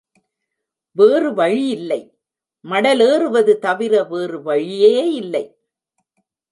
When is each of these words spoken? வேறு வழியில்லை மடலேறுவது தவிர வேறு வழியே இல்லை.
வேறு 0.91 1.33
வழியில்லை 1.33 2.01
மடலேறுவது 2.65 3.53
தவிர 3.57 4.03
வேறு 4.03 4.41
வழியே 4.41 5.11
இல்லை. 5.13 5.45